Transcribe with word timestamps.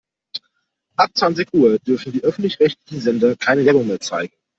Ab 0.95 1.11
zwanzig 1.15 1.53
Uhr 1.53 1.77
dürfen 1.77 2.11
die 2.11 2.23
öffentlich-rechtlichen 2.23 2.99
Sender 3.03 3.35
keine 3.35 3.65
Werbung 3.65 3.85
mehr 3.85 3.99
zeigen. 3.99 4.33